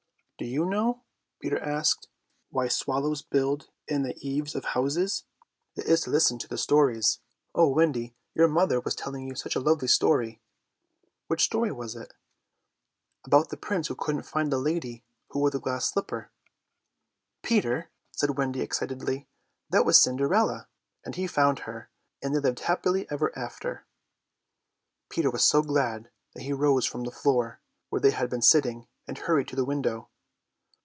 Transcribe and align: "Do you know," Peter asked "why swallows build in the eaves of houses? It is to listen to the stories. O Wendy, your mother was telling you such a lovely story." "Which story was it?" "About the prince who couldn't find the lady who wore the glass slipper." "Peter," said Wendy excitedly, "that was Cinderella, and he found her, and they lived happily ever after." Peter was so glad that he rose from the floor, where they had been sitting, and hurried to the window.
"Do 0.37 0.47
you 0.47 0.65
know," 0.65 1.03
Peter 1.39 1.59
asked 1.59 2.07
"why 2.49 2.67
swallows 2.67 3.21
build 3.21 3.69
in 3.87 4.01
the 4.01 4.17
eaves 4.27 4.55
of 4.55 4.65
houses? 4.65 5.25
It 5.75 5.85
is 5.85 6.01
to 6.01 6.09
listen 6.09 6.39
to 6.39 6.47
the 6.47 6.57
stories. 6.57 7.19
O 7.53 7.67
Wendy, 7.67 8.15
your 8.33 8.47
mother 8.47 8.79
was 8.81 8.95
telling 8.95 9.27
you 9.27 9.35
such 9.35 9.55
a 9.55 9.59
lovely 9.59 9.87
story." 9.87 10.41
"Which 11.27 11.43
story 11.43 11.71
was 11.71 11.95
it?" 11.95 12.15
"About 13.23 13.49
the 13.49 13.55
prince 13.55 13.87
who 13.87 13.93
couldn't 13.95 14.23
find 14.23 14.51
the 14.51 14.57
lady 14.57 15.03
who 15.29 15.37
wore 15.37 15.51
the 15.51 15.59
glass 15.59 15.91
slipper." 15.91 16.31
"Peter," 17.43 17.91
said 18.11 18.35
Wendy 18.35 18.61
excitedly, 18.61 19.27
"that 19.69 19.85
was 19.85 20.01
Cinderella, 20.01 20.67
and 21.05 21.13
he 21.13 21.27
found 21.27 21.59
her, 21.69 21.91
and 22.19 22.33
they 22.33 22.39
lived 22.39 22.61
happily 22.61 23.05
ever 23.11 23.31
after." 23.37 23.85
Peter 25.07 25.29
was 25.29 25.43
so 25.43 25.61
glad 25.61 26.09
that 26.33 26.41
he 26.41 26.51
rose 26.51 26.87
from 26.87 27.03
the 27.03 27.11
floor, 27.11 27.59
where 27.89 28.01
they 28.01 28.09
had 28.09 28.27
been 28.27 28.41
sitting, 28.41 28.87
and 29.07 29.19
hurried 29.19 29.47
to 29.49 29.55
the 29.55 29.63
window. 29.65 30.07